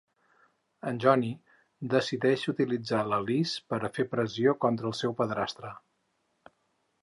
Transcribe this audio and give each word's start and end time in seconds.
En 0.91 0.95
Johnny 1.01 1.27
decideix 1.91 2.45
utilitzar 2.53 3.01
la 3.09 3.19
Liz 3.27 3.53
per 3.75 3.81
a 3.83 3.93
fer 3.99 4.07
pressió 4.15 4.57
contra 4.67 4.91
el 4.93 4.97
seu 5.03 5.15
padrastre. 5.21 5.73